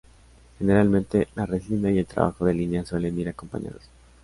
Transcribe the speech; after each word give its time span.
Generalmente, 0.57 1.27
la 1.35 1.45
resina 1.45 1.91
y 1.91 1.99
el 1.99 2.07
trabajo 2.07 2.43
de 2.45 2.55
línea 2.55 2.83
suelen 2.83 3.19
ir 3.19 3.29
acompañados. 3.29 3.83